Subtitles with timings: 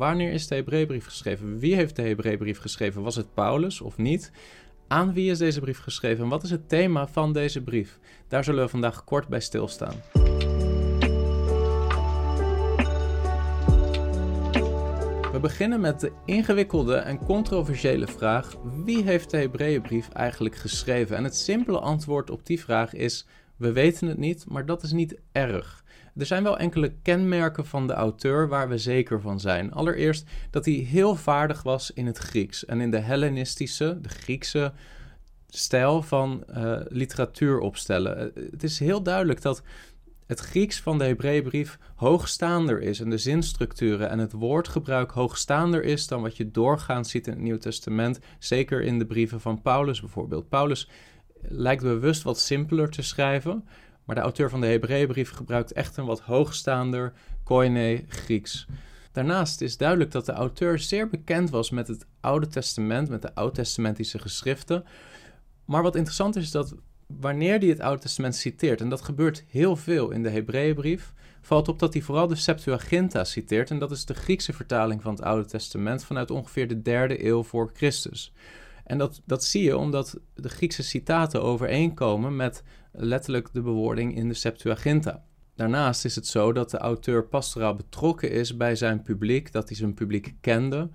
[0.00, 1.58] Wanneer is de Hebreeënbrief geschreven?
[1.58, 3.02] Wie heeft de Hebreeënbrief geschreven?
[3.02, 4.32] Was het Paulus of niet?
[4.88, 7.98] Aan wie is deze brief geschreven en wat is het thema van deze brief?
[8.28, 9.94] Daar zullen we vandaag kort bij stilstaan.
[15.32, 21.16] We beginnen met de ingewikkelde en controversiële vraag: wie heeft de Hebreeënbrief eigenlijk geschreven?
[21.16, 23.26] En het simpele antwoord op die vraag is:
[23.56, 25.79] we weten het niet, maar dat is niet erg.
[26.16, 29.72] Er zijn wel enkele kenmerken van de auteur waar we zeker van zijn.
[29.72, 34.72] Allereerst dat hij heel vaardig was in het Grieks en in de Hellenistische, de Griekse
[35.48, 38.18] stijl van uh, literatuur opstellen.
[38.18, 39.62] Eh, het is heel duidelijk dat
[40.26, 46.06] het Grieks van de Hebreeënbrief hoogstaander is en de zinstructuren en het woordgebruik hoogstaander is
[46.06, 50.00] dan wat je doorgaans ziet in het Nieuw Testament, zeker in de brieven van Paulus
[50.00, 50.48] bijvoorbeeld.
[50.48, 50.88] Paulus
[51.42, 53.64] lijkt bewust wat simpeler te schrijven,
[54.04, 57.12] maar de auteur van de Hebreeënbrief gebruikt echt een wat hoogstaander
[57.44, 58.66] Koine Grieks.
[59.12, 63.34] Daarnaast is duidelijk dat de auteur zeer bekend was met het Oude Testament, met de
[63.34, 64.84] oud-testamentische geschriften.
[65.64, 66.74] Maar wat interessant is, is dat
[67.06, 71.68] wanneer hij het Oude Testament citeert, en dat gebeurt heel veel in de Hebreeënbrief, valt
[71.68, 73.70] op dat hij vooral de Septuaginta citeert.
[73.70, 77.42] En dat is de Griekse vertaling van het Oude Testament vanuit ongeveer de derde eeuw
[77.42, 78.32] voor Christus.
[78.84, 84.28] En dat, dat zie je omdat de Griekse citaten overeenkomen met letterlijk de bewoording in
[84.28, 85.24] de Septuaginta.
[85.54, 89.76] Daarnaast is het zo dat de auteur pastoraal betrokken is bij zijn publiek, dat hij
[89.76, 90.90] zijn publiek kende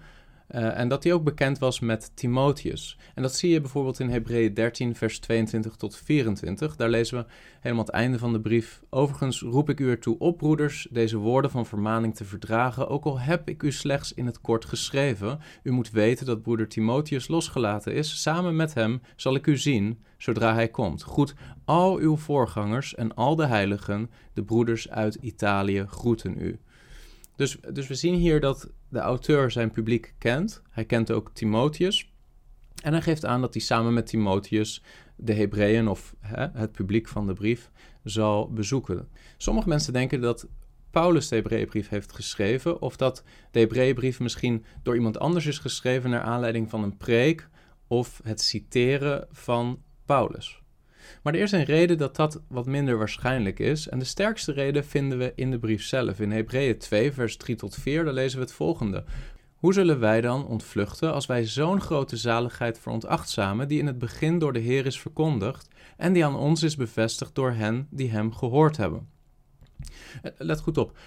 [0.51, 2.97] uh, en dat hij ook bekend was met Timotheus.
[3.15, 6.75] En dat zie je bijvoorbeeld in Hebreeën 13, vers 22 tot 24.
[6.75, 7.25] Daar lezen we
[7.59, 8.81] helemaal het einde van de brief.
[8.89, 13.19] Overigens roep ik u ertoe op, broeders, deze woorden van vermaning te verdragen, ook al
[13.19, 15.39] heb ik u slechts in het kort geschreven.
[15.63, 18.21] U moet weten dat broeder Timotheus losgelaten is.
[18.21, 21.03] Samen met hem zal ik u zien, zodra hij komt.
[21.03, 21.33] Goed,
[21.65, 26.59] al uw voorgangers en al de heiligen, de broeders uit Italië, groeten u.
[27.35, 30.61] Dus, dus we zien hier dat de auteur zijn publiek kent.
[30.69, 32.13] Hij kent ook Timotheus.
[32.83, 34.83] En hij geeft aan dat hij samen met Timotheus
[35.15, 37.71] de Hebreeën of hè, het publiek van de brief
[38.03, 39.09] zal bezoeken.
[39.37, 40.47] Sommige mensen denken dat
[40.91, 46.09] Paulus de Hebreeënbrief heeft geschreven, of dat de Hebreeënbrief misschien door iemand anders is geschreven
[46.09, 47.49] naar aanleiding van een preek
[47.87, 50.63] of het citeren van Paulus.
[51.23, 53.87] Maar er is een reden dat dat wat minder waarschijnlijk is.
[53.89, 56.19] En de sterkste reden vinden we in de brief zelf.
[56.19, 59.03] In Hebreeën 2, vers 3 tot 4, daar lezen we het volgende.
[59.55, 64.39] Hoe zullen wij dan ontvluchten als wij zo'n grote zaligheid veronachtzamen, die in het begin
[64.39, 65.67] door de Heer is verkondigd
[65.97, 69.09] en die aan ons is bevestigd door hen die hem gehoord hebben?
[70.21, 70.97] Eh, let goed op.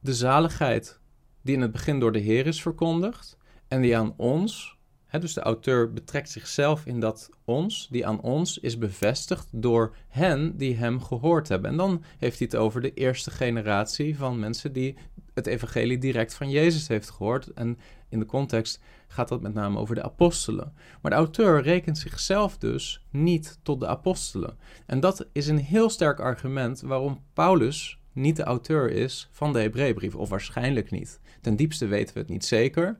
[0.00, 1.00] De zaligheid
[1.42, 4.77] die in het begin door de Heer is verkondigd en die aan ons,
[5.10, 10.56] dus de auteur betrekt zichzelf in dat ons, die aan ons is bevestigd door hen
[10.56, 11.70] die hem gehoord hebben.
[11.70, 14.96] En dan heeft hij het over de eerste generatie van mensen die
[15.34, 17.52] het evangelie direct van Jezus heeft gehoord.
[17.52, 20.72] En in de context gaat dat met name over de apostelen.
[21.02, 24.56] Maar de auteur rekent zichzelf dus niet tot de apostelen.
[24.86, 29.60] En dat is een heel sterk argument waarom Paulus niet de auteur is van de
[29.60, 31.20] Hebreeënbrief, of waarschijnlijk niet.
[31.40, 32.96] Ten diepste weten we het niet zeker.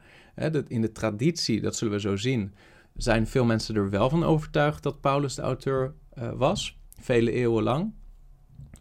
[0.68, 2.54] In de traditie, dat zullen we zo zien,
[2.96, 7.62] zijn veel mensen er wel van overtuigd dat Paulus de auteur uh, was, vele eeuwen
[7.62, 7.92] lang.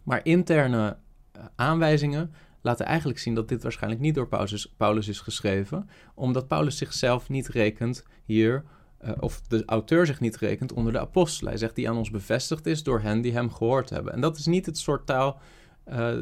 [0.02, 0.96] Maar interne
[1.36, 2.32] uh, aanwijzingen
[2.62, 7.28] laten eigenlijk zien dat dit waarschijnlijk niet door Paulus, Paulus is geschreven, omdat Paulus zichzelf
[7.28, 8.64] niet rekent hier,
[9.04, 11.50] uh, of de auteur zich niet rekent onder de apostelen.
[11.50, 14.12] Hij zegt die aan ons bevestigd is door hen die hem gehoord hebben.
[14.12, 15.40] En dat is niet het soort taal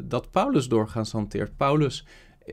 [0.03, 1.57] dat Paulus doorgaans hanteert.
[1.57, 2.05] Paulus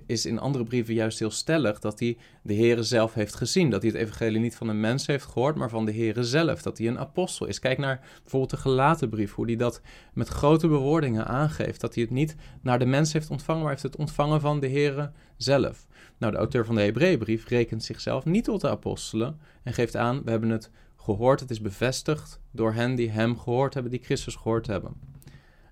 [0.06, 3.70] is in andere brieven juist heel stellig dat hij de Heere zelf heeft gezien.
[3.70, 6.62] Dat hij het evangelie niet van een mens heeft gehoord, maar van de Heere zelf.
[6.62, 7.58] Dat hij een apostel is.
[7.58, 9.80] Kijk naar bijvoorbeeld de gelaten brief, hoe hij dat
[10.12, 11.80] met grote bewoordingen aangeeft.
[11.80, 14.68] Dat hij het niet naar de mens heeft ontvangen, maar heeft het ontvangen van de
[14.68, 15.86] Heere zelf.
[16.18, 20.22] Nou, de auteur van de Hebreeënbrief rekent zichzelf niet tot de apostelen en geeft aan,
[20.24, 24.34] we hebben het gehoord, het is bevestigd door hen die hem gehoord hebben, die Christus
[24.34, 24.92] gehoord hebben.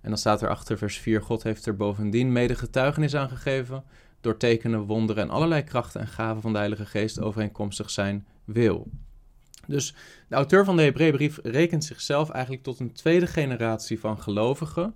[0.02, 3.84] En dan staat er achter vers 4: God heeft er bovendien mede getuigenis aan gegeven
[4.22, 8.90] door tekenen, wonderen en allerlei krachten en gaven van de Heilige Geest overeenkomstig zijn wil.
[9.66, 9.94] Dus
[10.28, 14.94] de auteur van de Hebreeënbrief rekent zichzelf eigenlijk tot een tweede generatie van gelovigen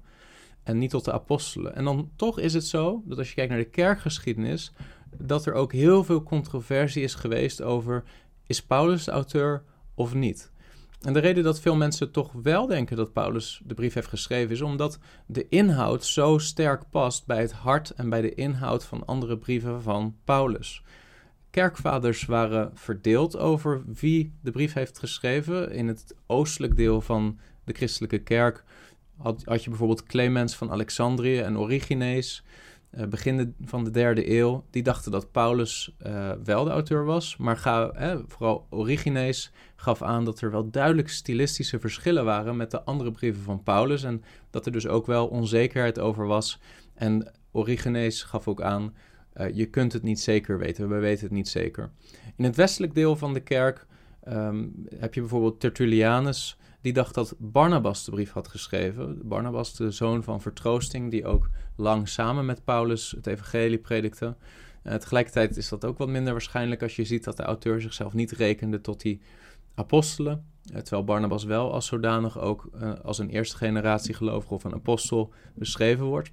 [0.63, 1.75] en niet tot de apostelen.
[1.75, 4.73] En dan toch is het zo dat als je kijkt naar de kerkgeschiedenis,
[5.17, 8.05] dat er ook heel veel controversie is geweest over
[8.47, 9.63] is Paulus de auteur
[9.95, 10.51] of niet.
[11.01, 14.55] En de reden dat veel mensen toch wel denken dat Paulus de brief heeft geschreven,
[14.55, 19.07] is omdat de inhoud zo sterk past bij het hart en bij de inhoud van
[19.07, 20.83] andere brieven van Paulus.
[21.51, 25.73] Kerkvaders waren verdeeld over wie de brief heeft geschreven.
[25.73, 28.65] In het oostelijk deel van de christelijke kerk
[29.17, 32.45] had, je bijvoorbeeld Clemens van Alexandrië en Origenes.
[32.97, 37.37] Uh, begin van de derde eeuw, die dachten dat Paulus uh, wel de auteur was.
[37.37, 37.59] Maar
[38.29, 43.43] vooral Origenes gaf aan dat er wel duidelijk stilistische verschillen waren met de andere brieven
[43.43, 44.03] van Paulus.
[44.03, 46.61] En dat er dus ook wel onzekerheid over was.
[46.95, 48.95] En Origenes gaf ook aan,
[49.37, 51.91] uh, je kunt het niet zeker weten, we weten het niet zeker.
[52.37, 53.87] In het westelijk deel van de kerk
[54.29, 59.29] um, heb je bijvoorbeeld Tertullianus, die dacht dat Barnabas de brief had geschreven.
[59.29, 64.37] Barnabas, de zoon van vertroosting, die ook lang samen met Paulus het evangelie predikte.
[64.85, 68.13] Uh, tegelijkertijd is dat ook wat minder waarschijnlijk als je ziet dat de auteur zichzelf
[68.13, 69.21] niet rekende tot die
[69.75, 70.45] apostelen.
[70.73, 74.75] Uh, terwijl Barnabas wel als zodanig ook uh, als een eerste generatie gelovige of een
[74.75, 76.33] apostel beschreven wordt.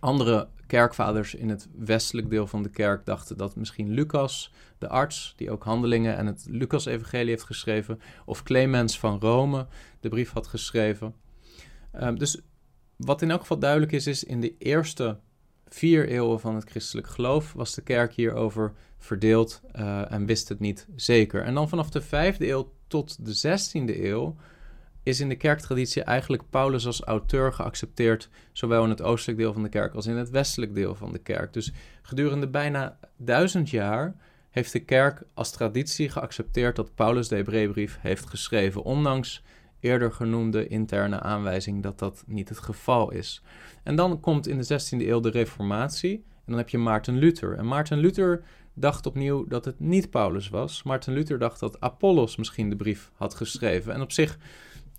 [0.00, 5.32] Andere kerkvaders in het westelijk deel van de kerk dachten dat misschien Lucas, de arts,
[5.36, 9.66] die ook handelingen en het Lucas-evangelie heeft geschreven, of Clemens van Rome
[10.00, 11.14] de brief had geschreven.
[12.00, 12.40] Um, dus
[12.96, 15.18] wat in elk geval duidelijk is, is in de eerste
[15.68, 20.60] vier eeuwen van het christelijk geloof was de kerk hierover verdeeld uh, en wist het
[20.60, 21.42] niet zeker.
[21.42, 24.36] En dan vanaf de vijfde eeuw tot de zestiende eeuw
[25.06, 29.62] is in de kerktraditie eigenlijk Paulus als auteur geaccepteerd, zowel in het oostelijk deel van
[29.62, 31.52] de kerk als in het westelijk deel van de kerk.
[31.52, 31.72] Dus
[32.02, 34.16] gedurende bijna duizend jaar
[34.50, 39.42] heeft de kerk als traditie geaccepteerd dat Paulus de Hebreeënbrief heeft geschreven, ondanks
[39.80, 43.42] eerder genoemde interne aanwijzing dat dat niet het geval is.
[43.82, 47.56] En dan komt in de 16e eeuw de Reformatie en dan heb je Maarten Luther.
[47.56, 48.42] En Maarten Luther
[48.74, 50.82] dacht opnieuw dat het niet Paulus was.
[50.82, 53.94] Maarten Luther dacht dat Apollos misschien de brief had geschreven.
[53.94, 54.38] En op zich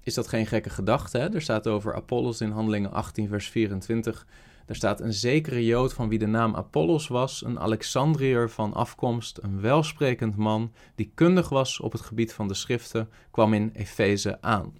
[0.07, 1.17] is dat geen gekke gedachte.
[1.17, 1.33] Hè?
[1.33, 4.27] Er staat over Apollos in Handelingen 18, vers 24.
[4.65, 9.39] Er staat een zekere Jood van wie de naam Apollos was, een Alexandriër van afkomst,
[9.41, 14.41] een welsprekend man, die kundig was op het gebied van de schriften, kwam in Efeze
[14.41, 14.73] aan.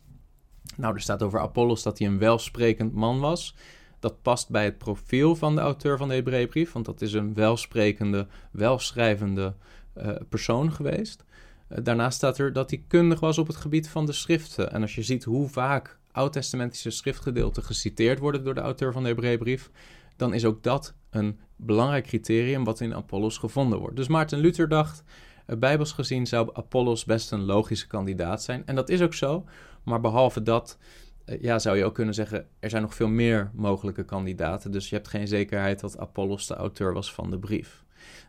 [0.75, 3.55] Nou, er staat over Apollos dat hij een welsprekend man was.
[3.99, 7.33] Dat past bij het profiel van de auteur van de Hebreeënbrief, want dat is een
[7.33, 9.55] welsprekende, welschrijvende
[9.97, 11.25] uh, persoon geweest.
[11.69, 14.71] Uh, daarnaast staat er dat hij kundig was op het gebied van de schriften.
[14.71, 19.09] En als je ziet hoe vaak oud-testamentische schriftgedeelten geciteerd worden door de auteur van de
[19.09, 19.71] Hebreeënbrief,
[20.15, 23.95] dan is ook dat een belangrijk criterium wat in Apollos gevonden wordt.
[23.95, 25.03] Dus Maarten Luther dacht,
[25.47, 28.63] uh, bijbels gezien zou Apollos best een logische kandidaat zijn.
[28.65, 29.45] En dat is ook zo,
[29.83, 30.77] maar behalve dat
[31.25, 34.71] eh, ja, zou je ook kunnen zeggen, er zijn nog veel meer mogelijke kandidaten.
[34.71, 37.83] Dus je hebt geen zekerheid dat Apollos de auteur was van de brief.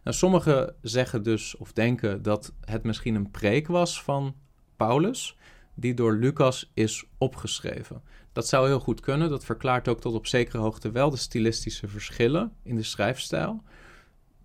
[0.04, 4.34] Nou, sommigen zeggen dus of denken dat het misschien een preek was van
[4.76, 5.36] Paulus,
[5.74, 8.02] die door Lucas is opgeschreven.
[8.32, 9.30] Dat zou heel goed kunnen.
[9.30, 13.62] Dat verklaart ook tot op zekere hoogte wel de stilistische verschillen in de schrijfstijl.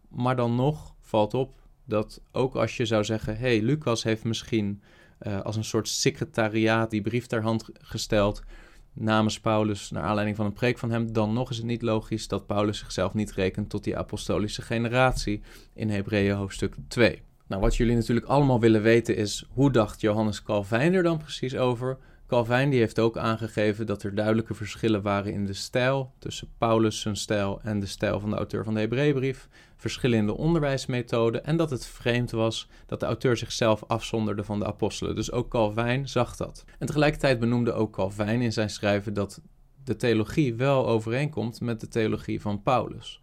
[0.09, 4.81] Maar dan nog valt op dat ook als je zou zeggen: hey, Lucas heeft misschien
[5.21, 8.43] uh, als een soort secretariaat die brief ter hand gesteld
[8.93, 12.27] namens Paulus naar aanleiding van een preek van hem, dan nog is het niet logisch
[12.27, 15.41] dat Paulus zichzelf niet rekent tot die apostolische generatie
[15.73, 17.21] in Hebreeën hoofdstuk 2.
[17.47, 21.55] Nou, wat jullie natuurlijk allemaal willen weten is hoe dacht Johannes Calvijn er dan precies
[21.55, 21.97] over?
[22.27, 26.99] Calvijn die heeft ook aangegeven dat er duidelijke verschillen waren in de stijl tussen Paulus
[26.99, 29.47] zijn stijl en de stijl van de auteur van de Hebreeënbrief,
[29.83, 34.59] verschillen in de onderwijsmethode en dat het vreemd was dat de auteur zichzelf afzonderde van
[34.59, 35.15] de apostelen.
[35.15, 36.65] Dus ook Calvijn zag dat.
[36.79, 39.41] En tegelijkertijd benoemde ook Calvijn in zijn schrijven dat
[39.83, 43.21] de theologie wel overeenkomt met de theologie van Paulus.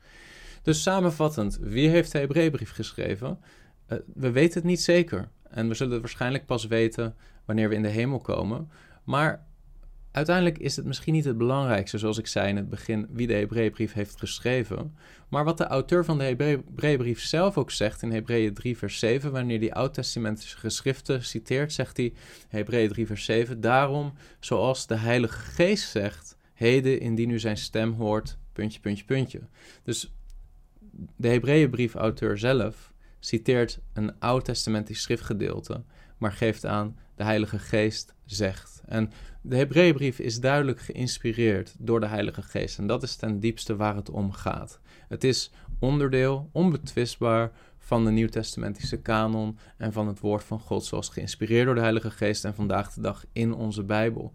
[0.62, 3.38] Dus samenvattend, wie heeft de Hebreeënbrief geschreven?
[3.88, 5.28] Uh, we weten het niet zeker.
[5.48, 8.70] En we zullen het waarschijnlijk pas weten wanneer we in de hemel komen.
[9.04, 9.46] Maar
[10.12, 13.34] uiteindelijk is het misschien niet het belangrijkste, zoals ik zei in het begin, wie de
[13.34, 14.96] Hebreeënbrief heeft geschreven.
[15.28, 19.32] Maar wat de auteur van de Hebreeënbrief zelf ook zegt in Hebreeën 3, vers 7,
[19.32, 22.12] wanneer hij oud-testamentische geschriften citeert, zegt hij,
[22.48, 27.92] Hebreeën 3, vers 7, daarom, zoals de Heilige Geest zegt, heden indien u zijn stem
[27.92, 29.40] hoort, puntje, puntje, puntje.
[29.82, 30.12] Dus
[31.16, 35.82] de Hebreeënbrief-auteur zelf citeert een oud-testamentisch schriftgedeelte,
[36.20, 38.82] maar geeft aan de Heilige Geest zegt.
[38.86, 39.10] En
[39.42, 42.78] de Hebreeënbrief is duidelijk geïnspireerd door de Heilige Geest.
[42.78, 44.80] En dat is ten diepste waar het om gaat.
[45.08, 51.08] Het is onderdeel, onbetwistbaar, van de Nieuwtestamentische kanon en van het woord van God, zoals
[51.08, 54.32] geïnspireerd door de Heilige Geest en vandaag de dag in onze Bijbel.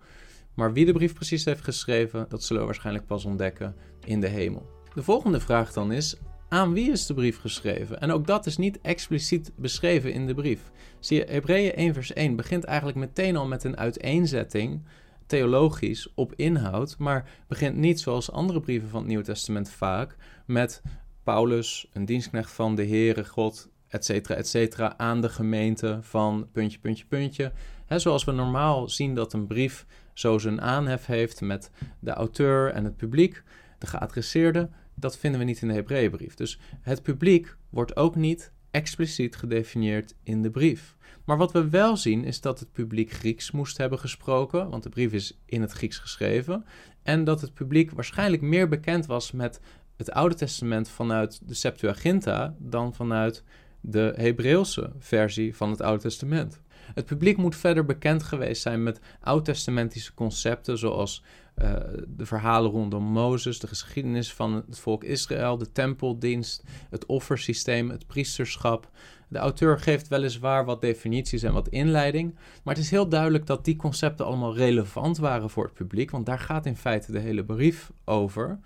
[0.53, 3.75] Maar wie de brief precies heeft geschreven, dat zullen we waarschijnlijk pas ontdekken
[4.05, 4.69] in de hemel.
[4.93, 6.17] De volgende vraag dan is:
[6.49, 8.01] aan wie is de brief geschreven?
[8.01, 10.71] En ook dat is niet expliciet beschreven in de brief.
[10.99, 14.81] Zie je, Hebreeën 1 vers 1 begint eigenlijk meteen al met een uiteenzetting,
[15.25, 20.81] theologisch, op inhoud, maar begint niet zoals andere brieven van het Nieuwe Testament vaak, met
[21.23, 26.47] Paulus, een dienstknecht van de Heere God, et cetera, et cetera, aan de gemeente van
[26.51, 27.51] puntje, puntje, puntje.
[27.85, 32.71] He, zoals we normaal zien dat een brief zo zijn aanhef heeft met de auteur
[32.71, 33.43] en het publiek,
[33.79, 36.33] de geadresseerde, dat vinden we niet in de Hebreeënbrief.
[36.33, 40.95] Dus het publiek wordt ook niet expliciet gedefinieerd in de brief.
[41.25, 44.89] Maar wat we wel zien is dat het publiek Grieks moest hebben gesproken, want de
[44.89, 46.65] brief is in het Grieks geschreven.
[47.03, 49.59] En dat het publiek waarschijnlijk meer bekend was met
[49.97, 53.43] het Oude Testament vanuit de Septuaginta dan vanuit
[53.81, 56.61] de Hebreeuwse versie van het Oude Testament.
[56.93, 61.23] Het publiek moet verder bekend geweest zijn met oud-testamentische concepten zoals
[61.55, 61.73] uh,
[62.07, 68.07] de verhalen rondom Mozes, de geschiedenis van het volk Israël, de tempeldienst, het offersysteem, het
[68.07, 68.89] priesterschap.
[69.27, 73.65] De auteur geeft weliswaar wat definities en wat inleiding, maar het is heel duidelijk dat
[73.65, 77.45] die concepten allemaal relevant waren voor het publiek, want daar gaat in feite de hele
[77.45, 78.59] brief over.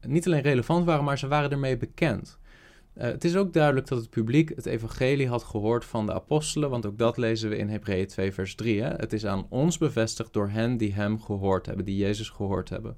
[0.00, 2.38] Niet alleen relevant waren, maar ze waren ermee bekend.
[2.96, 6.70] Uh, het is ook duidelijk dat het publiek het evangelie had gehoord van de apostelen,
[6.70, 8.82] want ook dat lezen we in Hebreeën 2 vers 3.
[8.82, 8.88] Hè?
[8.88, 12.96] Het is aan ons bevestigd door hen die hem gehoord hebben, die Jezus gehoord hebben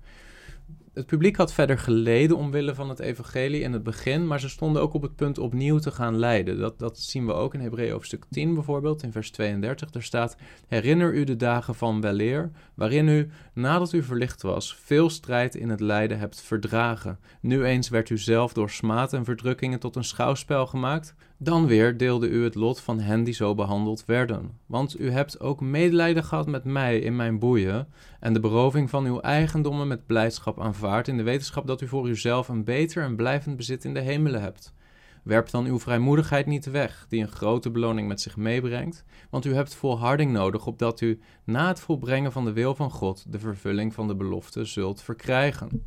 [0.94, 4.82] het publiek had verder geleden omwille van het evangelie in het begin, maar ze stonden
[4.82, 6.58] ook op het punt opnieuw te gaan lijden.
[6.58, 9.90] Dat, dat zien we ook in Hebreeën hoofdstuk 10 bijvoorbeeld, in vers 32.
[9.90, 10.36] Daar staat,
[10.68, 15.68] herinner u de dagen van weleer, waarin u, nadat u verlicht was, veel strijd in
[15.68, 17.18] het lijden hebt verdragen.
[17.40, 21.96] Nu eens werd u zelf door smaad en verdrukkingen tot een schouwspel gemaakt, dan weer
[21.96, 24.50] deelde u het lot van hen die zo behandeld werden.
[24.66, 27.88] Want u hebt ook medelijden gehad met mij in mijn boeien
[28.20, 32.08] en de beroving van uw eigendommen met blijdschap aanvaard in de wetenschap dat u voor
[32.08, 34.74] uzelf een beter en blijvend bezit in de hemelen hebt.
[35.22, 39.54] Werp dan uw vrijmoedigheid niet weg, die een grote beloning met zich meebrengt, want u
[39.54, 43.94] hebt volharding nodig, opdat u na het volbrengen van de wil van God de vervulling
[43.94, 45.84] van de belofte zult verkrijgen.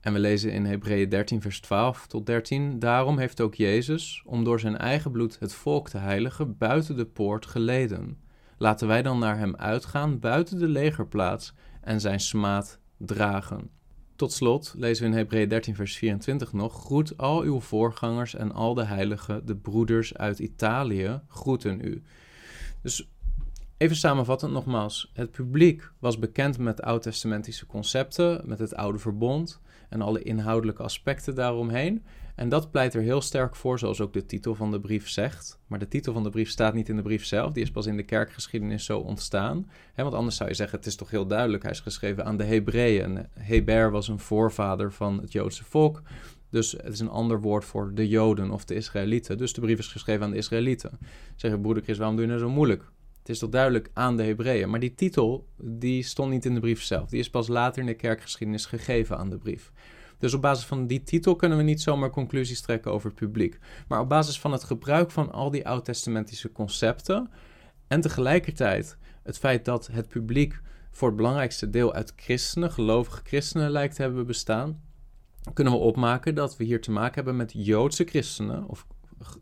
[0.00, 4.44] En we lezen in Hebreeën 13, vers 12 tot 13: Daarom heeft ook Jezus, om
[4.44, 8.18] door zijn eigen bloed het volk te heiligen, buiten de poort geleden.
[8.58, 13.70] Laten wij dan naar hem uitgaan buiten de legerplaats en zijn smaad dragen.
[14.16, 18.52] Tot slot lezen we in Hebreeën 13, vers 24 nog: Groet al uw voorgangers en
[18.52, 22.02] al de heiligen, de broeders uit Italië, groeten u.
[22.82, 23.06] Dus
[23.82, 25.10] Even samenvattend nogmaals.
[25.14, 31.34] Het publiek was bekend met oud-testamentische concepten, met het oude verbond en alle inhoudelijke aspecten
[31.34, 32.04] daaromheen.
[32.42, 35.58] En dat pleit er heel sterk voor, zoals ook de titel van de brief zegt.
[35.66, 37.86] Maar de titel van de brief staat niet in de brief zelf, die is pas
[37.86, 39.70] in de kerkgeschiedenis zo ontstaan.
[39.96, 42.44] want anders zou je zeggen, het is toch heel duidelijk, hij is geschreven aan de
[42.44, 43.26] Hebreeën.
[43.32, 46.02] Heber was een voorvader van het Joodse volk.
[46.50, 49.38] Dus het is een ander woord voor de Joden of de Israëlieten.
[49.38, 50.98] Dus de brief is geschreven aan de Israëlieten.
[51.36, 52.82] Zeggen broeder Chris, waarom doe je nou zo moeilijk?
[53.18, 54.70] Het is toch duidelijk aan de Hebreeën.
[54.70, 57.08] Maar die titel, die stond niet in de brief zelf.
[57.08, 59.72] Die is pas later in de kerkgeschiedenis gegeven aan de brief.
[60.22, 63.58] Dus op basis van die titel kunnen we niet zomaar conclusies trekken over het publiek.
[63.88, 67.30] Maar op basis van het gebruik van al die oud-testamentische concepten
[67.88, 70.60] en tegelijkertijd het feit dat het publiek
[70.90, 74.80] voor het belangrijkste deel uit christenen, gelovige christenen lijkt te hebben bestaan,
[75.52, 78.86] kunnen we opmaken dat we hier te maken hebben met Joodse christenen of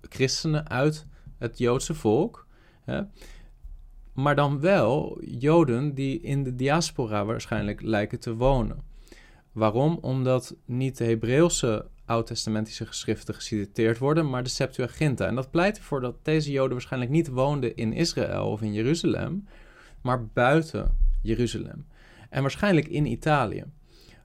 [0.03, 1.07] christenen uit
[1.39, 2.47] het Joodse volk.
[2.85, 3.03] Hè,
[4.13, 8.90] maar dan wel Joden die in de diaspora waarschijnlijk lijken te wonen.
[9.53, 9.99] Waarom?
[10.01, 15.27] Omdat niet de Hebreeuwse oud-testamentische geschriften geciteerd worden, maar de Septuaginta.
[15.27, 19.47] En dat pleit ervoor dat deze Joden waarschijnlijk niet woonden in Israël of in Jeruzalem,
[20.03, 21.87] maar buiten Jeruzalem.
[22.31, 23.65] En waarschijnlijk in Italië.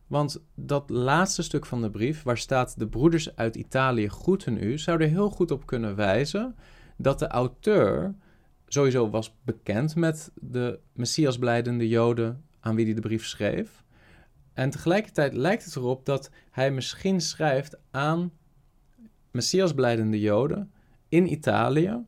[0.08, 4.78] Want dat laatste stuk van de brief, waar staat de broeders uit Italië groeten u,
[4.78, 6.56] zou er heel goed op kunnen wijzen
[6.98, 8.16] dat de auteur
[8.68, 13.84] sowieso was bekend met de Messiasblijdende Joden aan wie hij de brief schreef.
[14.56, 18.32] En tegelijkertijd lijkt het erop dat hij misschien schrijft aan
[19.32, 20.72] Messiasblijdende Joden
[21.10, 22.04] in Italië.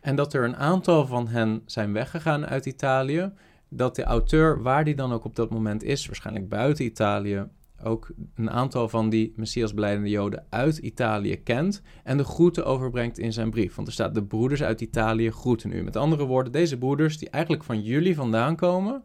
[0.00, 3.32] En dat er een aantal van hen zijn weggegaan uit Italië.
[3.68, 7.46] Dat de auteur, waar die dan ook op dat moment is, waarschijnlijk buiten Italië,
[7.82, 13.32] ook een aantal van die Messiasblijdende Joden uit Italië kent en de groeten overbrengt in
[13.32, 13.74] zijn brief.
[13.74, 15.82] Want er staat: De broeders uit Italië groeten u.
[15.82, 19.04] Met andere woorden, deze broeders die eigenlijk van jullie vandaan komen,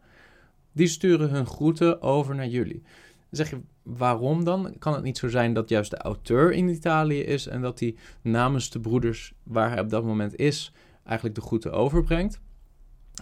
[0.74, 2.82] die sturen hun groeten over naar jullie.
[3.30, 4.74] Zeg je, waarom dan?
[4.78, 7.96] Kan het niet zo zijn dat juist de auteur in Italië is en dat hij
[8.22, 10.72] namens de broeders waar hij op dat moment is,
[11.04, 12.40] eigenlijk de groeten overbrengt?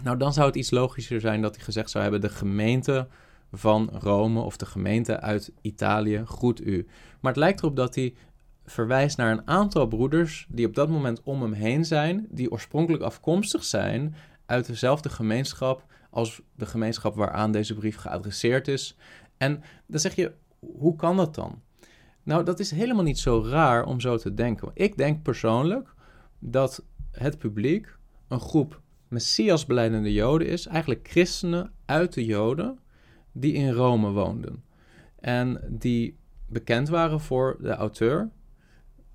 [0.02, 3.08] Nou, dan zou het iets logischer zijn dat hij gezegd zou hebben: de gemeente
[3.52, 6.86] van Rome of de gemeente uit Italië groet u.
[7.20, 8.14] Maar het lijkt erop dat hij
[8.64, 13.02] verwijst naar een aantal broeders die op dat moment om hem heen zijn, die oorspronkelijk
[13.02, 14.14] afkomstig zijn
[14.46, 18.96] uit dezelfde gemeenschap als de gemeenschap waaraan deze brief geadresseerd is.
[19.36, 21.62] En dan zeg je, hoe kan dat dan?
[22.22, 24.70] Nou, dat is helemaal niet zo raar om zo te denken.
[24.74, 25.94] Ik denk persoonlijk
[26.38, 27.96] dat het publiek
[28.28, 32.78] een groep Messias beleidende Joden is, eigenlijk christenen uit de Joden,
[33.32, 34.64] die in Rome woonden.
[35.18, 38.30] En die bekend waren voor de auteur.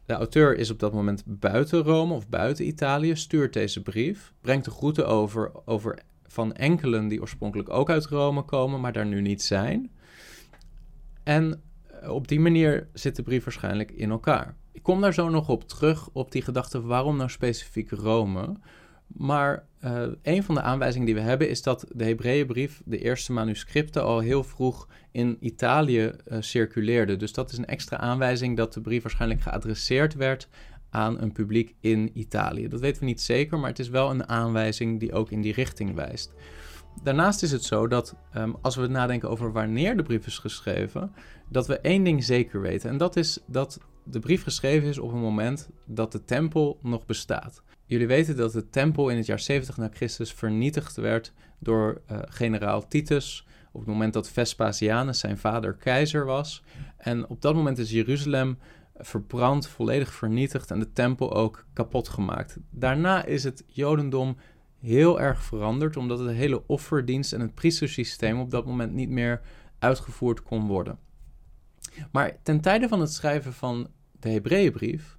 [0.05, 4.65] De auteur is op dat moment buiten Rome of buiten Italië, stuurt deze brief, brengt
[4.65, 9.21] de groeten over, over van enkelen die oorspronkelijk ook uit Rome komen, maar daar nu
[9.21, 9.91] niet zijn.
[11.23, 11.61] En
[12.01, 14.55] eh, op die manier zit de brief waarschijnlijk in elkaar.
[14.71, 18.55] Ik kom daar zo nog op terug, op die gedachte waarom nou specifiek Rome.
[19.07, 23.33] Maar uh, een van de aanwijzingen die we hebben is dat de Hebreeënbrief, de eerste
[23.33, 27.15] manuscripten, al heel vroeg in Italië uh, circuleerde.
[27.15, 30.47] Dus dat is een extra aanwijzing dat de brief waarschijnlijk geadresseerd werd
[30.89, 32.67] aan een publiek in Italië.
[32.67, 35.53] Dat weten we niet zeker, maar het is wel een aanwijzing die ook in die
[35.53, 36.33] richting wijst.
[37.03, 41.11] Daarnaast is het zo dat um, als we nadenken over wanneer de brief is geschreven,
[41.49, 42.89] dat we één ding zeker weten.
[42.89, 47.05] En dat is dat de brief geschreven is op een moment dat de tempel nog
[47.05, 47.61] bestaat.
[47.85, 52.17] Jullie weten dat de tempel in het jaar 70 na Christus vernietigd werd door uh,
[52.21, 53.45] generaal Titus.
[53.71, 56.63] Op het moment dat Vespasianus zijn vader keizer was.
[56.97, 58.57] En op dat moment is Jeruzalem
[58.97, 62.57] verbrand, volledig vernietigd en de tempel ook kapot gemaakt.
[62.69, 64.37] Daarna is het Jodendom
[64.79, 69.41] heel erg veranderd, omdat het hele offerdienst en het priestersysteem op dat moment niet meer
[69.79, 70.99] uitgevoerd kon worden.
[72.11, 73.89] Maar ten tijde van het schrijven van
[74.19, 75.17] de Hebreeënbrief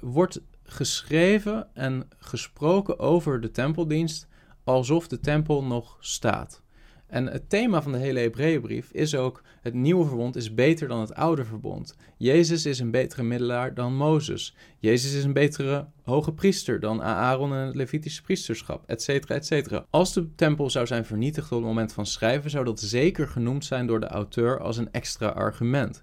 [0.00, 4.28] wordt geschreven en gesproken over de tempeldienst
[4.64, 6.62] alsof de tempel nog staat.
[7.06, 11.00] En het thema van de hele Hebreeënbrief is ook: het nieuwe verbond is beter dan
[11.00, 11.96] het oude verbond.
[12.16, 14.56] Jezus is een betere middelaar dan Mozes.
[14.78, 19.08] Jezus is een betere hoge priester dan Aaron en het Levitische priesterschap, etc.
[19.08, 19.82] etc.
[19.90, 23.64] Als de tempel zou zijn vernietigd op het moment van schrijven, zou dat zeker genoemd
[23.64, 26.02] zijn door de auteur als een extra argument.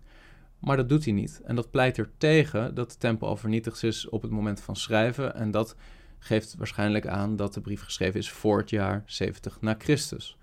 [0.59, 1.41] Maar dat doet hij niet.
[1.43, 4.75] En dat pleit er tegen dat de tempel al vernietigd is op het moment van
[4.75, 5.35] schrijven.
[5.35, 5.75] En dat
[6.19, 10.37] geeft waarschijnlijk aan dat de brief geschreven is voor het jaar 70 na Christus.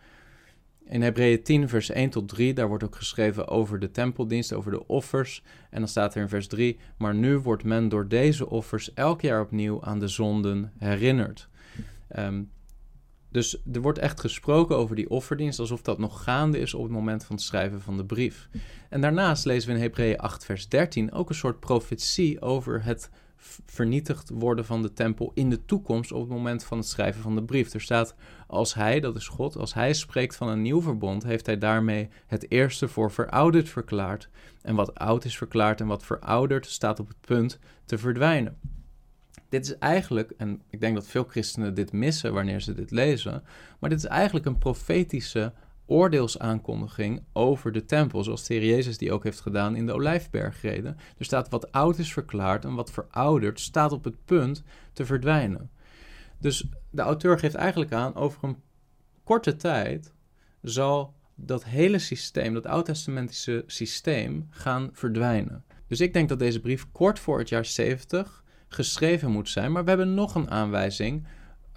[0.89, 4.71] In Hebreeën 10, vers 1 tot 3, daar wordt ook geschreven over de tempeldienst, over
[4.71, 5.43] de offers.
[5.71, 9.21] En dan staat er in vers 3: Maar nu wordt men door deze offers elk
[9.21, 11.49] jaar opnieuw aan de zonden herinnerd.
[12.17, 12.51] Um,
[13.31, 16.93] dus er wordt echt gesproken over die offerdienst alsof dat nog gaande is op het
[16.93, 18.49] moment van het schrijven van de brief.
[18.89, 23.11] En daarnaast lezen we in Hebreeën 8, vers 13 ook een soort profetie over het
[23.67, 27.35] vernietigd worden van de tempel in de toekomst op het moment van het schrijven van
[27.35, 27.75] de brief.
[27.75, 28.15] Er staat,
[28.47, 32.09] als hij, dat is God, als hij spreekt van een nieuw verbond, heeft hij daarmee
[32.27, 34.29] het eerste voor verouderd verklaard.
[34.63, 38.59] En wat oud is verklaard en wat verouderd staat op het punt te verdwijnen.
[39.49, 43.43] Dit is eigenlijk, en ik denk dat veel christenen dit missen wanneer ze dit lezen,
[43.79, 45.53] maar dit is eigenlijk een profetische
[45.89, 50.97] oordeelsaankondiging over de tempel, zoals de Jezus die ook heeft gedaan in de Olijfbergreden.
[51.19, 55.71] Er staat wat oud is verklaard en wat verouderd staat op het punt te verdwijnen.
[56.41, 58.57] Dus de auteur geeft eigenlijk aan, over een
[59.25, 60.13] korte tijd
[60.63, 65.65] zal dat hele systeem, dat oud-testamentische systeem, gaan verdwijnen.
[65.87, 69.73] Dus ik denk dat deze brief kort voor het jaar 70 geschreven moet zijn.
[69.73, 71.27] Maar we hebben nog een aanwijzing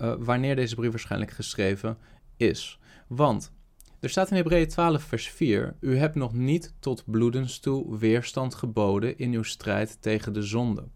[0.01, 1.97] uh, wanneer deze brief waarschijnlijk geschreven
[2.37, 2.79] is.
[3.07, 3.51] Want
[4.01, 8.55] er staat in Hebreeën 12, vers 4: U hebt nog niet tot bloedens toe weerstand
[8.55, 10.87] geboden in uw strijd tegen de zonde.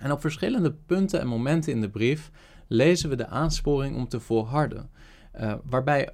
[0.00, 2.30] En op verschillende punten en momenten in de brief
[2.66, 4.90] lezen we de aansporing om te volharden.
[5.40, 6.08] Uh, waarbij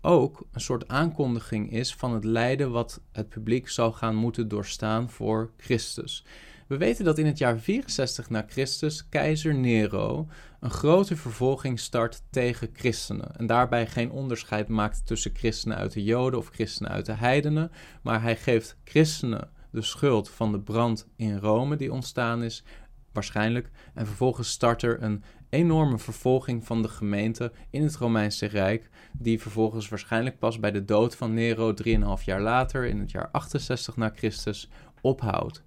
[0.00, 5.10] ook een soort aankondiging is van het lijden wat het publiek zal gaan moeten doorstaan
[5.10, 6.24] voor Christus.
[6.66, 10.28] We weten dat in het jaar 64 na Christus keizer Nero
[10.66, 13.36] een grote vervolging start tegen christenen.
[13.36, 17.70] En daarbij geen onderscheid maakt tussen christenen uit de Joden of christenen uit de heidenen.
[18.02, 22.64] Maar hij geeft christenen de schuld van de brand in Rome die ontstaan is,
[23.12, 23.70] waarschijnlijk.
[23.94, 29.40] En vervolgens start er een enorme vervolging van de gemeente in het Romeinse Rijk, die
[29.40, 31.74] vervolgens waarschijnlijk pas bij de dood van Nero
[32.18, 34.68] 3,5 jaar later, in het jaar 68 na Christus,
[35.00, 35.62] ophoudt.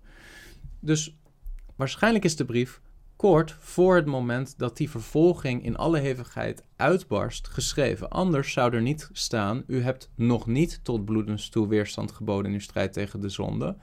[0.80, 1.18] Dus
[1.76, 2.82] waarschijnlijk is de brief
[3.20, 8.10] kort voor het moment dat die vervolging in alle hevigheid uitbarst geschreven.
[8.10, 12.54] Anders zou er niet staan: U hebt nog niet tot bloedens toe weerstand geboden in
[12.54, 13.78] uw strijd tegen de zonde.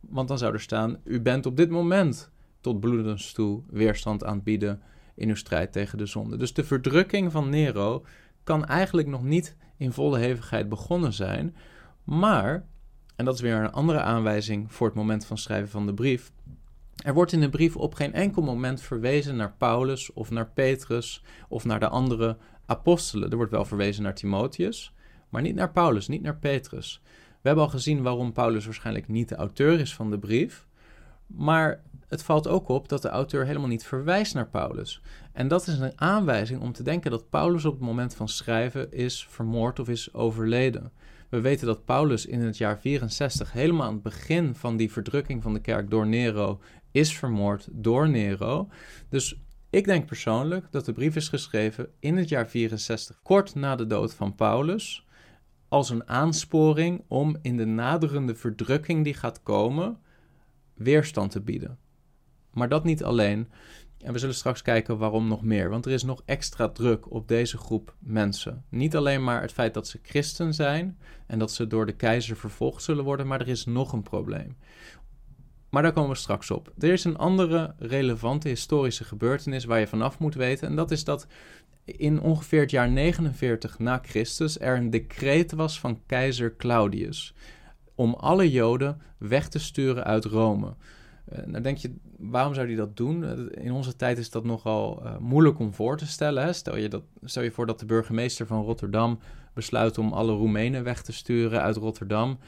[0.00, 4.34] Want dan zou er staan: U bent op dit moment tot bloedens toe weerstand aan
[4.34, 4.82] het bieden
[5.14, 6.36] in uw strijd tegen de zonde.
[6.36, 8.04] Dus de verdrukking van Nero
[8.44, 11.56] kan eigenlijk nog niet in volle hevigheid begonnen zijn.
[12.04, 12.66] Maar
[13.16, 16.32] en dat is weer een andere aanwijzing voor het moment van schrijven van de brief.
[16.96, 21.24] Er wordt in de brief op geen enkel moment verwezen naar Paulus of naar Petrus
[21.48, 23.30] of naar de andere apostelen.
[23.30, 24.94] Er wordt wel verwezen naar Timotheus,
[25.28, 27.00] maar niet naar Paulus, niet naar Petrus.
[27.42, 30.66] We hebben al gezien waarom Paulus waarschijnlijk niet de auteur is van de brief.
[31.26, 35.02] Maar het valt ook op dat de auteur helemaal niet verwijst naar Paulus.
[35.32, 38.92] En dat is een aanwijzing om te denken dat Paulus op het moment van schrijven
[38.92, 40.92] is vermoord of is overleden.
[41.28, 45.42] We weten dat Paulus in het jaar 64, helemaal aan het begin van die verdrukking
[45.42, 46.60] van de kerk door Nero,
[46.92, 48.68] is vermoord door Nero.
[49.08, 53.76] Dus ik denk persoonlijk dat de brief is geschreven in het jaar 64, kort na
[53.76, 55.06] de dood van Paulus,
[55.68, 59.98] als een aansporing om in de naderende verdrukking die gaat komen,
[60.74, 61.78] weerstand te bieden.
[62.52, 63.48] Maar dat niet alleen.
[63.98, 65.70] En we zullen straks kijken waarom nog meer.
[65.70, 68.64] Want er is nog extra druk op deze groep mensen.
[68.68, 72.36] Niet alleen maar het feit dat ze christen zijn en dat ze door de keizer
[72.36, 74.56] vervolgd zullen worden, maar er is nog een probleem.
[75.72, 76.72] Maar daar komen we straks op.
[76.78, 80.68] Er is een andere relevante historische gebeurtenis waar je vanaf moet weten.
[80.68, 81.26] En dat is dat
[81.84, 87.34] in ongeveer het jaar 49 na Christus er een decreet was van keizer Claudius
[87.94, 90.74] om alle Joden weg te sturen uit Rome.
[91.32, 93.24] Uh, nou denk je, waarom zou hij dat doen?
[93.24, 96.44] Eh, in onze tijd is dat nogal uh, moeilijk om voor te stellen.
[96.44, 96.52] Hè?
[96.52, 99.18] Stel, je dat, stel je voor dat de burgemeester van Rotterdam
[99.54, 102.38] besluit om alle Roemenen weg te sturen uit Rotterdam.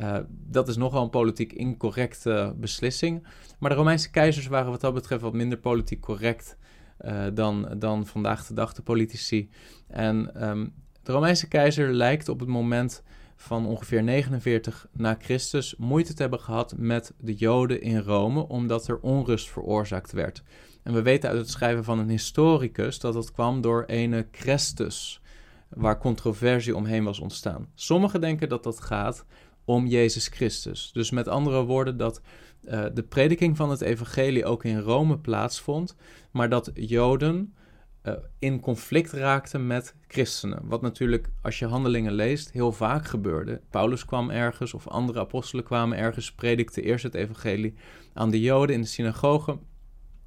[0.00, 3.26] Uh, dat is nogal een politiek incorrecte beslissing.
[3.58, 6.56] Maar de Romeinse keizers waren wat dat betreft wat minder politiek correct
[7.00, 9.50] uh, dan, dan vandaag de dag de politici.
[9.88, 13.02] En um, de Romeinse keizer lijkt op het moment
[13.36, 18.88] van ongeveer 49 na Christus moeite te hebben gehad met de Joden in Rome, omdat
[18.88, 20.42] er onrust veroorzaakt werd.
[20.82, 25.20] En we weten uit het schrijven van een historicus dat dat kwam door ene Crestus,
[25.68, 27.68] waar controversie omheen was ontstaan.
[27.74, 29.24] Sommigen denken dat dat gaat
[29.64, 30.90] om Jezus Christus.
[30.92, 32.20] Dus met andere woorden, dat
[32.62, 35.96] uh, de prediking van het evangelie ook in Rome plaatsvond,
[36.30, 37.54] maar dat Joden
[38.02, 40.60] uh, in conflict raakten met christenen.
[40.64, 43.60] Wat natuurlijk, als je handelingen leest, heel vaak gebeurde.
[43.70, 47.74] Paulus kwam ergens of andere apostelen kwamen ergens, predikte eerst het evangelie
[48.12, 49.58] aan de Joden in de synagoge.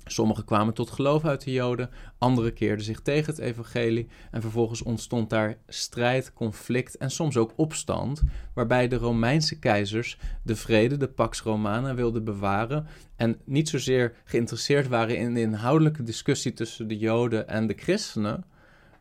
[0.05, 4.83] Sommigen kwamen tot geloof uit de Joden, anderen keerden zich tegen het evangelie en vervolgens
[4.83, 8.21] ontstond daar strijd, conflict en soms ook opstand,
[8.53, 14.87] waarbij de Romeinse keizers de vrede, de Pax Romana, wilden bewaren en niet zozeer geïnteresseerd
[14.87, 18.45] waren in de inhoudelijke discussie tussen de Joden en de christenen,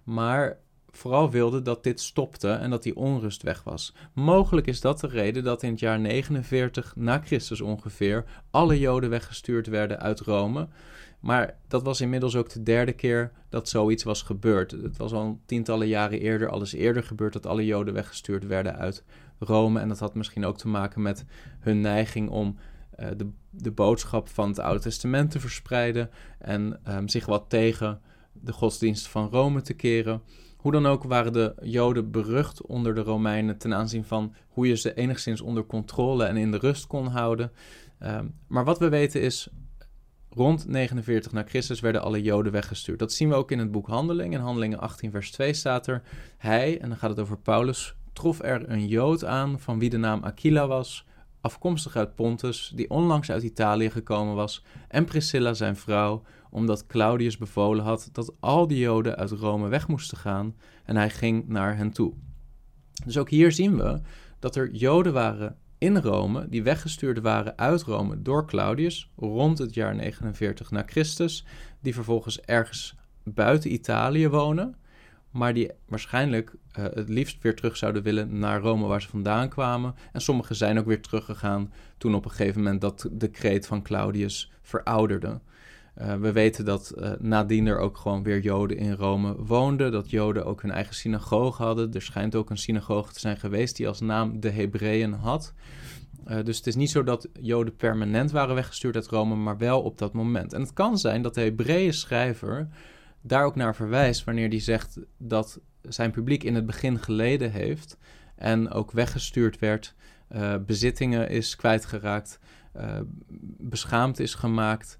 [0.02, 0.58] maar
[0.96, 3.94] vooral wilden dat dit stopte en dat die onrust weg was.
[4.12, 9.10] Mogelijk is dat de reden dat in het jaar 49 na Christus ongeveer alle Joden
[9.10, 10.68] weggestuurd werden uit Rome.
[11.20, 14.70] Maar dat was inmiddels ook de derde keer dat zoiets was gebeurd.
[14.70, 19.04] Het was al tientallen jaren eerder, alles eerder gebeurd dat alle Joden weggestuurd werden uit
[19.38, 19.80] Rome.
[19.80, 21.24] En dat had misschien ook te maken met
[21.58, 22.56] hun neiging om
[23.00, 28.00] uh, de, de boodschap van het Oude Testament te verspreiden en um, zich wat tegen
[28.32, 30.22] de godsdienst van Rome te keren.
[30.64, 34.76] Hoe dan ook waren de Joden berucht onder de Romeinen ten aanzien van hoe je
[34.76, 37.52] ze enigszins onder controle en in de rust kon houden.
[38.02, 39.48] Um, maar wat we weten is,
[40.30, 42.98] rond 49 na Christus werden alle Joden weggestuurd.
[42.98, 44.38] Dat zien we ook in het boek Handelingen.
[44.38, 46.02] In Handelingen 18 vers 2 staat er,
[46.36, 49.96] hij, en dan gaat het over Paulus, trof er een Jood aan van wie de
[49.96, 51.06] naam Aquila was,
[51.40, 56.22] afkomstig uit Pontus, die onlangs uit Italië gekomen was, en Priscilla zijn vrouw,
[56.54, 61.10] omdat Claudius bevolen had dat al die Joden uit Rome weg moesten gaan en hij
[61.10, 62.14] ging naar hen toe.
[63.04, 64.00] Dus ook hier zien we
[64.38, 69.74] dat er Joden waren in Rome die weggestuurd waren uit Rome door Claudius rond het
[69.74, 71.46] jaar 49 na Christus,
[71.80, 74.76] die vervolgens ergens buiten Italië wonen,
[75.30, 79.48] maar die waarschijnlijk uh, het liefst weer terug zouden willen naar Rome waar ze vandaan
[79.48, 79.94] kwamen.
[80.12, 84.52] En sommigen zijn ook weer teruggegaan toen op een gegeven moment dat decreet van Claudius
[84.62, 85.40] verouderde.
[86.00, 90.10] Uh, we weten dat uh, nadien er ook gewoon weer Joden in Rome woonden, dat
[90.10, 91.92] Joden ook hun eigen synagoge hadden.
[91.92, 95.54] Er schijnt ook een synagoge te zijn geweest die als naam de Hebreeën had.
[96.28, 99.82] Uh, dus het is niet zo dat Joden permanent waren weggestuurd uit Rome, maar wel
[99.82, 100.52] op dat moment.
[100.52, 102.68] En het kan zijn dat de Hebreeën schrijver
[103.20, 107.98] daar ook naar verwijst wanneer hij zegt dat zijn publiek in het begin geleden heeft
[108.36, 109.94] en ook weggestuurd werd,
[110.66, 112.38] bezittingen is kwijtgeraakt,
[113.58, 114.98] beschaamd is gemaakt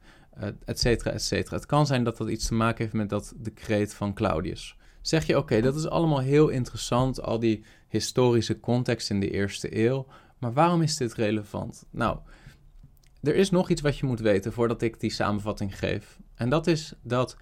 [0.66, 1.56] cetera, et cetera.
[1.56, 4.76] Het kan zijn dat dat iets te maken heeft met dat decreet van Claudius.
[5.00, 9.78] Zeg je, oké, dat is allemaal heel interessant, al die historische context in de eerste
[9.86, 10.06] eeuw,
[10.38, 11.86] maar waarom is dit relevant?
[11.90, 12.18] Nou,
[13.22, 16.18] er is nog iets wat je moet weten voordat ik die samenvatting geef.
[16.34, 17.36] En dat is dat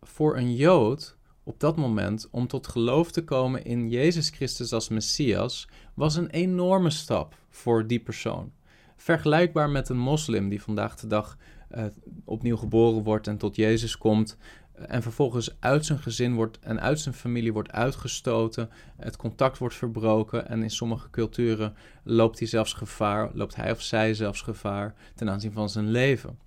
[0.00, 4.88] voor een Jood op dat moment om tot geloof te komen in Jezus Christus als
[4.88, 8.52] Messias was een enorme stap voor die persoon.
[8.96, 11.36] Vergelijkbaar met een moslim die vandaag de dag
[11.76, 11.84] uh,
[12.24, 14.36] opnieuw geboren wordt en tot Jezus komt.
[14.72, 18.70] Eh, en vervolgens uit zijn gezin wordt en uit zijn familie wordt uitgestoten.
[18.96, 20.48] Het contact wordt verbroken.
[20.48, 25.30] En in sommige culturen loopt hij zelfs gevaar, loopt hij of zij zelfs gevaar ten
[25.30, 26.38] aanzien van zijn leven.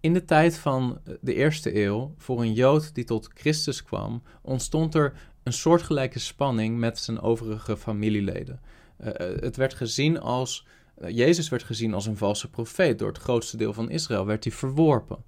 [0.00, 4.94] In de tijd van de eerste eeuw, voor een Jood die tot Christus kwam, ontstond
[4.94, 8.60] er een soortgelijke spanning met zijn overige familieleden.
[9.00, 10.66] Uh, het werd gezien als,
[11.08, 12.98] Jezus werd gezien als een valse profeet.
[12.98, 15.24] Door het grootste deel van Israël werd hij verworpen.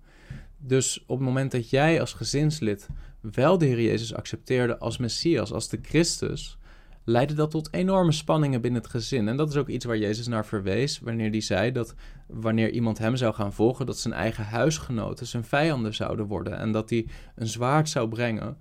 [0.59, 2.89] Dus op het moment dat jij als gezinslid
[3.21, 6.59] wel de Heer Jezus accepteerde als Messias, als de Christus,
[7.05, 9.29] leidde dat tot enorme spanningen binnen het gezin.
[9.29, 11.95] En dat is ook iets waar Jezus naar verwees wanneer hij zei dat
[12.27, 16.73] wanneer iemand hem zou gaan volgen, dat zijn eigen huisgenoten zijn vijanden zouden worden en
[16.73, 18.57] dat hij een zwaard zou brengen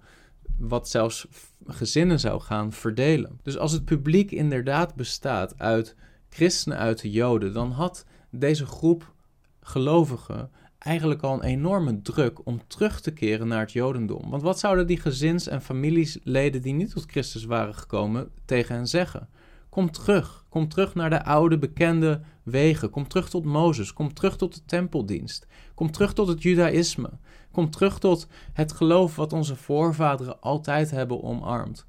[0.57, 1.27] wat zelfs
[1.65, 3.39] gezinnen zou gaan verdelen.
[3.43, 5.95] Dus als het publiek inderdaad bestaat uit
[6.37, 9.13] christenen uit de Joden, dan had deze groep
[9.61, 14.29] gelovigen eigenlijk al een enorme druk om terug te keren naar het Jodendom.
[14.29, 18.87] Want wat zouden die gezins- en familieleden die niet tot Christus waren gekomen tegen hen
[18.87, 19.29] zeggen?
[19.69, 20.45] Kom terug.
[20.49, 22.89] Kom terug naar de oude bekende wegen.
[22.89, 23.93] Kom terug tot Mozes.
[23.93, 25.47] Kom terug tot de tempeldienst.
[25.75, 27.09] Kom terug tot het Judaïsme.
[27.51, 31.85] Kom terug tot het geloof wat onze voorvaderen altijd hebben omarmd.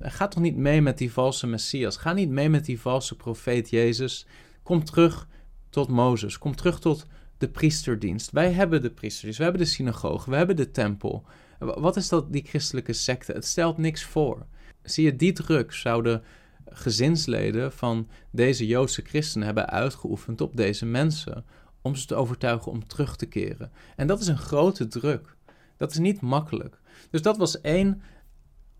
[0.00, 1.96] Ga toch niet mee met die valse Messias.
[1.96, 4.26] Ga niet mee met die valse profeet Jezus.
[4.62, 5.28] Kom terug
[5.70, 6.38] tot Mozes.
[6.38, 7.06] Kom terug tot
[7.40, 8.30] de priesterdienst.
[8.30, 11.24] Wij hebben de priesterdienst, we hebben de synagoge, we hebben de tempel.
[11.58, 13.32] Wat is dat, die christelijke secte?
[13.32, 14.46] Het stelt niks voor.
[14.82, 16.22] Zie je, die druk zouden
[16.64, 21.44] gezinsleden van deze Joodse christenen hebben uitgeoefend op deze mensen
[21.82, 23.70] om ze te overtuigen om terug te keren.
[23.96, 25.36] En dat is een grote druk.
[25.76, 26.80] Dat is niet makkelijk.
[27.10, 28.02] Dus dat was één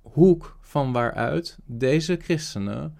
[0.03, 2.97] hoek van waaruit deze christenen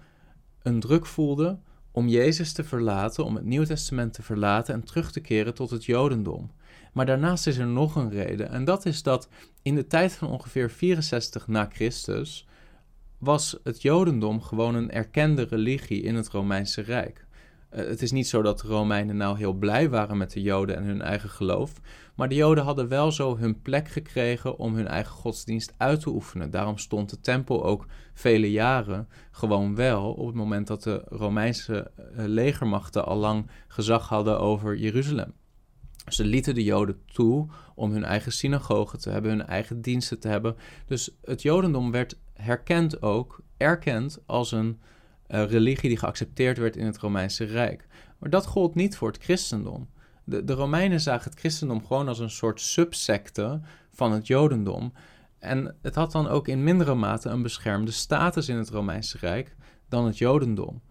[0.61, 5.11] een druk voelden om Jezus te verlaten, om het Nieuwe Testament te verlaten en terug
[5.11, 6.51] te keren tot het Jodendom.
[6.93, 9.29] Maar daarnaast is er nog een reden, en dat is dat
[9.61, 12.47] in de tijd van ongeveer 64 na Christus
[13.17, 17.25] was het Jodendom gewoon een erkende religie in het Romeinse Rijk.
[17.71, 20.75] Eh, het is niet zo dat de Romeinen nou heel blij waren met de Joden
[20.75, 21.73] en hun eigen geloof,
[22.15, 26.09] maar de Joden hadden wel zo hun plek gekregen om hun eigen godsdienst uit te
[26.09, 26.51] oefenen.
[26.51, 31.91] Daarom stond de tempel ook vele jaren gewoon wel op het moment dat de Romeinse
[31.95, 35.33] eh, legermachten al lang gezag hadden over Jeruzalem.
[36.07, 40.27] Ze lieten de Joden toe om hun eigen synagogen te hebben, hun eigen diensten te
[40.27, 40.55] hebben.
[40.85, 44.79] Dus het Jodendom werd herkend ook, erkend als een
[45.31, 47.87] uh, religie die geaccepteerd werd in het Romeinse Rijk.
[48.19, 49.89] Maar dat gold niet voor het christendom.
[50.23, 54.93] De, de Romeinen zagen het christendom gewoon als een soort subsecte van het Jodendom.
[55.39, 59.55] En het had dan ook in mindere mate een beschermde status in het Romeinse Rijk
[59.89, 60.81] dan het Jodendom.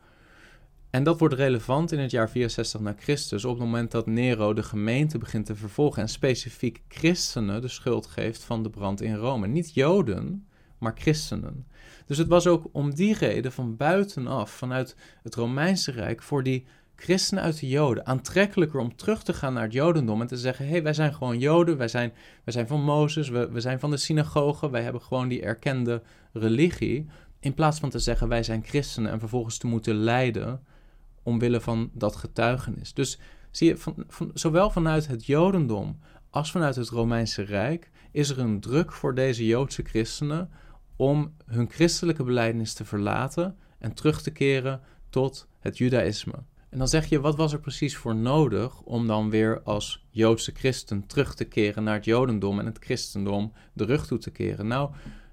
[0.90, 4.52] En dat wordt relevant in het jaar 64 na Christus, op het moment dat Nero
[4.54, 9.14] de gemeente begint te vervolgen en specifiek christenen de schuld geeft van de brand in
[9.14, 9.46] Rome.
[9.46, 10.46] Niet Joden,
[10.78, 11.66] maar christenen.
[12.10, 16.66] Dus het was ook om die reden van buitenaf, vanuit het Romeinse Rijk, voor die
[16.96, 20.64] christenen uit de Joden aantrekkelijker om terug te gaan naar het Jodendom en te zeggen:
[20.64, 22.12] hé, hey, wij zijn gewoon Joden, wij zijn,
[22.44, 26.02] wij zijn van Mozes, we, we zijn van de synagogen, wij hebben gewoon die erkende
[26.32, 27.06] religie.
[27.40, 30.64] In plaats van te zeggen: wij zijn christenen en vervolgens te moeten lijden
[31.22, 32.94] omwille van dat getuigenis.
[32.94, 33.18] Dus
[33.50, 35.98] zie je, van, van, zowel vanuit het Jodendom
[36.30, 40.50] als vanuit het Romeinse Rijk is er een druk voor deze Joodse christenen
[41.00, 46.34] om hun christelijke belijdenis te verlaten en terug te keren tot het Judaïsme.
[46.68, 50.52] En dan zeg je, wat was er precies voor nodig om dan weer als Joodse
[50.54, 54.66] christen terug te keren naar het Jodendom en het christendom de rug toe te keren?
[54.66, 54.90] Nou,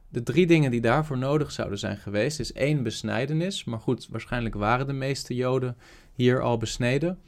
[0.09, 3.63] de drie dingen die daarvoor nodig zouden zijn geweest, is één besnijdenis.
[3.63, 5.77] Maar goed, waarschijnlijk waren de meeste Joden
[6.13, 7.19] hier al besneden.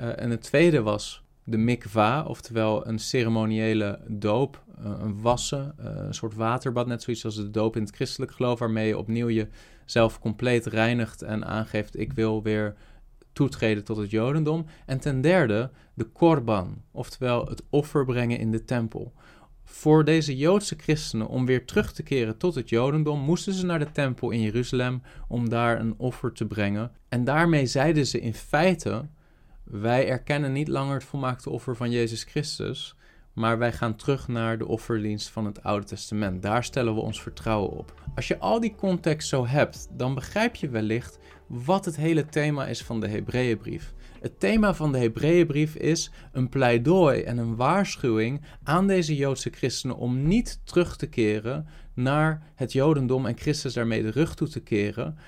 [0.00, 5.86] Uh, en het tweede was de mikva, oftewel een ceremoniële doop, uh, een wassen, uh,
[5.94, 9.46] een soort waterbad, net zoiets als de doop in het christelijk geloof, waarmee je opnieuw
[9.84, 12.76] jezelf compleet reinigt en aangeeft: ik wil weer
[13.32, 14.66] toetreden tot het Jodendom.
[14.86, 19.12] En ten derde de korban, oftewel het offer brengen in de tempel.
[19.64, 23.78] Voor deze Joodse christenen om weer terug te keren tot het Jodendom, moesten ze naar
[23.78, 26.92] de tempel in Jeruzalem om daar een offer te brengen.
[27.08, 29.04] En daarmee zeiden ze in feite:
[29.70, 32.96] Wij erkennen niet langer het volmaakte offer van Jezus Christus,
[33.32, 36.42] maar wij gaan terug naar de offerdienst van het Oude Testament.
[36.42, 37.94] Daar stellen we ons vertrouwen op.
[38.14, 42.66] Als je al die context zo hebt, dan begrijp je wellicht wat het hele thema
[42.66, 43.92] is van de Hebreeënbrief.
[44.20, 49.96] Het thema van de Hebreeënbrief is een pleidooi en een waarschuwing aan deze Joodse christenen
[49.96, 54.60] om niet terug te keren naar het Jodendom en Christus daarmee de rug toe te
[54.60, 55.18] keren.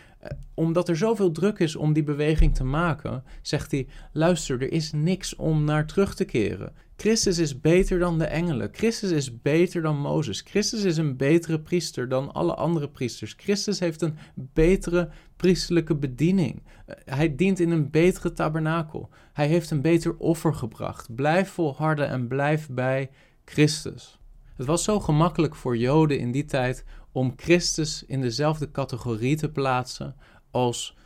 [0.55, 4.93] Omdat er zoveel druk is om die beweging te maken, zegt hij: luister, er is
[4.93, 6.73] niks om naar terug te keren.
[6.97, 8.69] Christus is beter dan de engelen.
[8.73, 10.41] Christus is beter dan Mozes.
[10.41, 13.35] Christus is een betere priester dan alle andere priesters.
[13.37, 16.63] Christus heeft een betere priesterlijke bediening.
[16.87, 19.09] Eh, hij dient in een betere tabernakel.
[19.33, 21.15] Hij heeft een beter offer gebracht.
[21.15, 23.11] Blijf volharden en blijf bij
[23.45, 24.21] Christus.
[24.57, 29.51] Het was zo gemakkelijk voor Joden in die tijd om Christus in dezelfde categorie te
[29.51, 30.17] plaatsen
[30.51, 30.97] als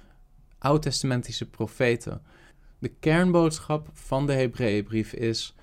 [0.58, 2.22] oud-testamentische profeten.
[2.78, 5.54] De kernboodschap van de Hebreeënbrief is: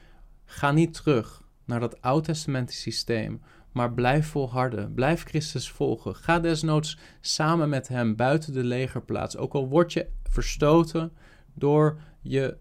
[0.45, 4.93] ga niet terug naar dat oud-testamentische systeem, maar blijf volharden.
[4.93, 6.15] Blijf Christus volgen.
[6.15, 9.37] Ga desnoods samen met hem buiten de legerplaats.
[9.37, 11.11] Ook al word je verstoten
[11.53, 12.57] door je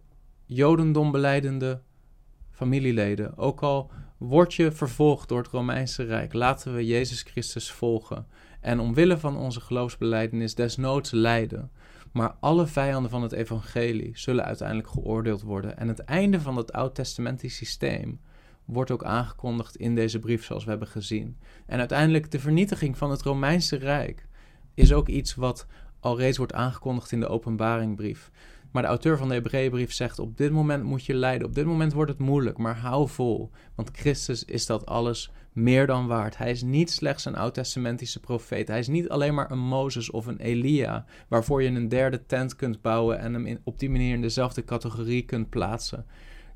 [0.46, 1.80] Jodendom beleidende
[2.50, 3.36] familieleden.
[3.36, 3.90] Ook al
[4.28, 6.32] word je vervolgd door het Romeinse Rijk.
[6.32, 8.26] Laten we Jezus Christus volgen.
[8.60, 11.70] En omwille van onze geloofsbeleidenis desnoods lijden.
[12.12, 15.78] Maar alle vijanden van het evangelie zullen uiteindelijk geoordeeld worden.
[15.78, 18.20] En het einde van het oud-testamentisch systeem
[18.64, 21.36] wordt ook aangekondigd in deze brief, zoals we hebben gezien.
[21.66, 24.26] En uiteindelijk de vernietiging van het Romeinse Rijk
[24.74, 25.66] is ook iets wat
[26.00, 28.30] al reeds wordt aangekondigd in de openbaringbrief.
[28.72, 31.46] Maar de auteur van de Hebreeënbrief zegt: Op dit moment moet je lijden.
[31.46, 33.50] Op dit moment wordt het moeilijk, maar hou vol.
[33.74, 36.36] Want Christus is dat alles meer dan waard.
[36.36, 38.68] Hij is niet slechts een oud-testamentische profeet.
[38.68, 42.56] Hij is niet alleen maar een Mozes of een Elia, waarvoor je een derde tent
[42.56, 46.06] kunt bouwen en hem op die manier in dezelfde categorie kunt plaatsen.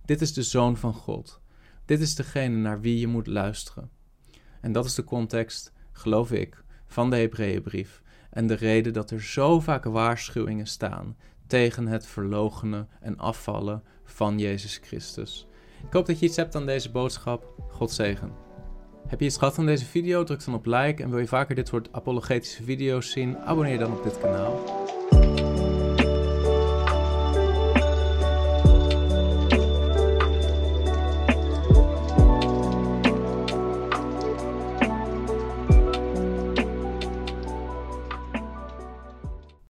[0.05, 1.41] Dit is de zoon van God.
[1.85, 3.91] Dit is degene naar wie je moet luisteren.
[4.61, 8.03] En dat is de context, geloof ik, van de Hebreeënbrief.
[8.31, 14.39] En de reden dat er zo vaak waarschuwingen staan tegen het verlogenen en afvallen van
[14.39, 15.47] Jezus Christus.
[15.87, 17.55] Ik hoop dat je iets hebt aan deze boodschap.
[17.71, 18.33] God zegen.
[19.07, 20.25] Heb je iets gehad aan deze video?
[20.25, 23.39] Druk dan op like en wil je vaker dit soort apologetische video's zien?
[23.39, 24.85] Abonneer dan op dit kanaal.